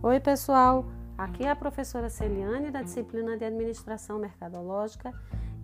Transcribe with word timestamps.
Oi, 0.00 0.20
pessoal! 0.20 0.84
Aqui 1.18 1.44
é 1.44 1.50
a 1.50 1.56
professora 1.56 2.08
Celiane 2.08 2.70
da 2.70 2.82
disciplina 2.82 3.36
de 3.36 3.44
Administração 3.44 4.16
Mercadológica 4.16 5.12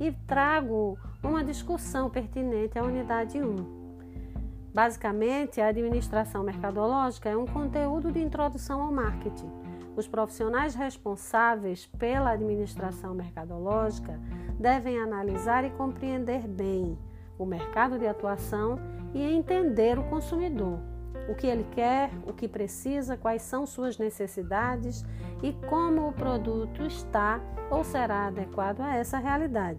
e 0.01 0.11
trago 0.11 0.99
uma 1.23 1.45
discussão 1.45 2.11
pertinente 2.11 2.77
à 2.77 2.83
unidade 2.83 3.41
1. 3.41 4.73
Basicamente, 4.75 5.61
a 5.61 5.69
administração 5.69 6.43
mercadológica 6.43 7.29
é 7.29 7.37
um 7.37 7.47
conteúdo 7.47 8.11
de 8.11 8.21
introdução 8.21 8.83
ao 8.83 8.91
marketing. 8.91 9.49
Os 9.95 10.09
profissionais 10.09 10.75
responsáveis 10.75 11.87
pela 11.87 12.33
administração 12.33 13.15
mercadológica 13.15 14.19
devem 14.59 14.99
analisar 14.99 15.63
e 15.63 15.71
compreender 15.71 16.49
bem 16.49 16.99
o 17.39 17.47
mercado 17.47 18.01
de 18.01 18.07
atuação 18.09 18.81
e 19.15 19.23
entender 19.23 19.97
o 19.97 20.05
consumidor, 20.11 20.81
o 21.29 21.35
que 21.35 21.47
ele 21.47 21.67
quer, 21.73 22.11
o 22.27 22.33
que 22.33 22.49
precisa, 22.49 23.17
quais 23.17 23.43
são 23.43 23.67
suas 23.67 23.99
necessidades 23.99 25.05
e 25.43 25.53
como 25.69 26.09
o 26.09 26.13
produto 26.13 26.83
está 26.83 27.41
ou 27.71 27.85
será 27.85 28.27
adequado 28.27 28.81
a 28.81 28.97
essa 28.97 29.19
realidade. 29.19 29.79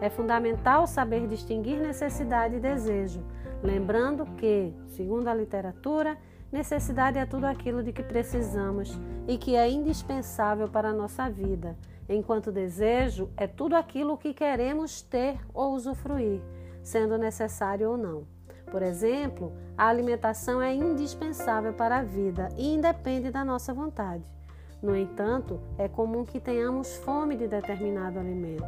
É 0.00 0.10
fundamental 0.10 0.86
saber 0.86 1.26
distinguir 1.26 1.80
necessidade 1.80 2.56
e 2.56 2.60
desejo, 2.60 3.22
lembrando 3.62 4.26
que, 4.36 4.74
segundo 4.88 5.28
a 5.28 5.34
literatura, 5.34 6.18
necessidade 6.50 7.18
é 7.18 7.24
tudo 7.24 7.46
aquilo 7.46 7.82
de 7.82 7.92
que 7.92 8.02
precisamos 8.02 8.98
e 9.26 9.38
que 9.38 9.54
é 9.56 9.70
indispensável 9.70 10.68
para 10.68 10.88
a 10.88 10.92
nossa 10.92 11.30
vida, 11.30 11.76
enquanto 12.08 12.52
desejo 12.52 13.30
é 13.36 13.46
tudo 13.46 13.76
aquilo 13.76 14.18
que 14.18 14.34
queremos 14.34 15.00
ter 15.02 15.38
ou 15.54 15.72
usufruir 15.74 16.42
sendo 16.82 17.16
necessário 17.16 17.90
ou 17.90 17.96
não. 17.96 18.26
Por 18.72 18.80
exemplo, 18.80 19.52
a 19.76 19.86
alimentação 19.86 20.62
é 20.62 20.74
indispensável 20.74 21.74
para 21.74 21.98
a 21.98 22.02
vida 22.02 22.48
e 22.56 22.72
independe 22.72 23.30
da 23.30 23.44
nossa 23.44 23.74
vontade. 23.74 24.24
No 24.82 24.96
entanto, 24.96 25.60
é 25.76 25.86
comum 25.88 26.24
que 26.24 26.40
tenhamos 26.40 26.96
fome 26.96 27.36
de 27.36 27.46
determinado 27.46 28.18
alimento. 28.18 28.64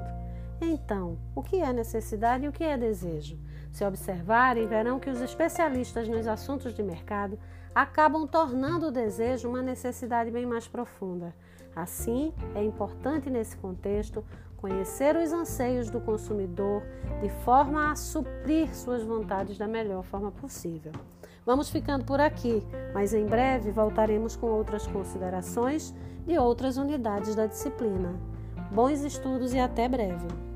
Então, 0.61 1.17
o 1.35 1.43
que 1.43 1.57
é 1.57 1.73
necessidade 1.73 2.45
e 2.45 2.49
o 2.49 2.53
que 2.53 2.63
é 2.63 2.77
desejo? 2.77 3.39
Se 3.75 3.85
observarem, 3.85 4.69
verão 4.69 5.01
que 5.01 5.11
os 5.11 5.21
especialistas 5.21 6.09
nos 6.09 6.29
assuntos 6.29 6.73
de 6.73 6.81
mercado 6.81 7.37
acabam 7.75 8.25
tornando 8.25 8.87
o 8.87 8.93
desejo 8.93 9.49
uma 9.49 9.61
necessidade 9.61 10.31
bem 10.31 10.47
mais 10.47 10.69
profunda. 10.69 11.35
Assim, 11.75 12.33
é 12.55 12.63
importante 12.63 13.29
nesse 13.29 13.57
contexto 13.57 14.25
conhecer 14.59 15.17
os 15.17 15.33
anseios 15.33 15.91
do 15.91 16.01
consumidor 16.01 16.85
de 17.21 17.29
forma 17.43 17.91
a 17.91 17.97
suprir 17.97 18.73
suas 18.73 19.03
vontades 19.03 19.59
da 19.59 19.67
melhor 19.67 20.05
forma 20.05 20.31
possível. 20.31 20.93
Vamos 21.45 21.69
ficando 21.69 22.05
por 22.05 22.21
aqui, 22.21 22.63
mas 22.95 23.13
em 23.13 23.27
breve 23.27 23.73
voltaremos 23.73 24.37
com 24.37 24.47
outras 24.47 24.87
considerações 24.87 25.93
de 26.25 26.39
outras 26.39 26.77
unidades 26.77 27.35
da 27.35 27.47
disciplina. 27.47 28.15
Bons 28.71 29.01
estudos 29.01 29.53
e 29.53 29.59
até 29.59 29.89
breve! 29.89 30.54